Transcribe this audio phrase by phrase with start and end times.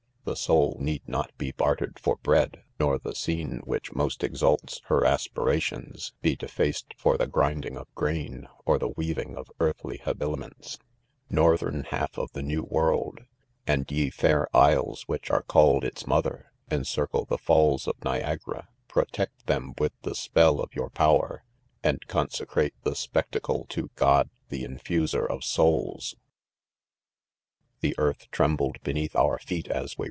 [0.21, 4.79] ~ TEe soul need not be bartered for' bread, nor the u'cem which iridst exalts'
[4.85, 9.97] her aspirations be defac ed' for thi grinding of grain, or ibk viewing of earthly
[10.03, 10.77] habiliments.
[11.31, 13.25] '»"~^~~.& 'M)fi!krM Mfof ilk n&w iSorld^
[13.67, 14.53] mi ~yto fair WsSm.
[14.53, 18.67] 192, .IDOMEK.'.;.:■,■ isles which are called its mother, encircle the falls ofjfiagara?
[18.87, 21.43] protect them with the spell of your power,
[21.83, 26.15] and consecrate the spectacle v to "God the mfuserofsoulslV c
[27.79, 29.99] The earth trembled beneath out feet as we.